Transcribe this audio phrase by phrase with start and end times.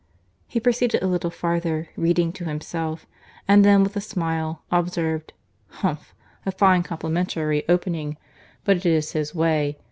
[0.47, 3.05] He proceeded a little farther, reading to himself;
[3.47, 5.31] and then, with a smile, observed,
[5.67, 6.15] "Humph!
[6.43, 8.17] a fine complimentary opening:
[8.63, 9.77] But it is his way.